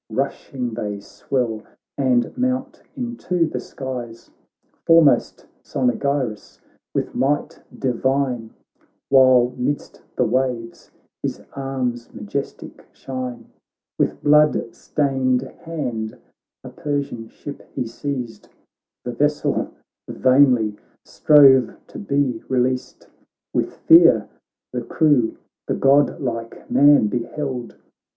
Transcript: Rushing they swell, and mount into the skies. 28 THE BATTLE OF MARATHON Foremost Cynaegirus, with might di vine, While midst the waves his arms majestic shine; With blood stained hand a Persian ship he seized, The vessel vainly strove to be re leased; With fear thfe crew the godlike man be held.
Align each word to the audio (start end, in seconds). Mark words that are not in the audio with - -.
Rushing 0.09 0.73
they 0.73 0.99
swell, 0.99 1.61
and 1.95 2.35
mount 2.35 2.81
into 2.97 3.45
the 3.45 3.59
skies. 3.59 4.31
28 4.31 4.31
THE 4.31 4.31
BATTLE 4.31 4.41
OF 4.47 4.87
MARATHON 4.87 4.87
Foremost 4.87 5.47
Cynaegirus, 5.61 6.59
with 6.95 7.13
might 7.13 7.61
di 7.77 7.91
vine, 7.91 8.51
While 9.09 9.53
midst 9.57 10.01
the 10.15 10.25
waves 10.25 10.89
his 11.21 11.43
arms 11.53 12.11
majestic 12.15 12.87
shine; 12.91 13.51
With 13.99 14.23
blood 14.23 14.73
stained 14.73 15.43
hand 15.43 16.17
a 16.63 16.69
Persian 16.69 17.27
ship 17.27 17.61
he 17.75 17.85
seized, 17.85 18.49
The 19.03 19.11
vessel 19.11 19.69
vainly 20.07 20.77
strove 21.05 21.75
to 21.89 21.99
be 21.99 22.41
re 22.49 22.59
leased; 22.59 23.07
With 23.53 23.75
fear 23.75 24.27
thfe 24.73 24.89
crew 24.89 25.37
the 25.67 25.75
godlike 25.75 26.71
man 26.71 27.05
be 27.05 27.21
held. 27.25 27.75